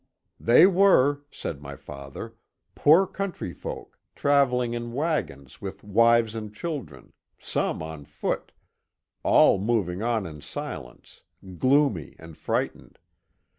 "They 0.49 0.65
were," 0.65 1.21
said 1.29 1.61
my 1.61 1.75
father," 1.75 2.33
poor 2.73 3.05
countryfolk, 3.05 3.89
travelling 4.15 4.73
in 4.73 4.93
wagons 4.93 5.61
with 5.61 5.83
wives 5.83 6.33
and 6.33 6.51
children,— 6.51 7.13
some 7.37 7.83
on 7.83 8.05
foot,— 8.05 8.51
all 9.23 9.59
moving 9.59 10.01
on 10.01 10.25
in 10.25 10.41
silence, 10.41 11.21
gloomy 11.59 12.15
and 12.17 12.35
frightened. 12.35 12.97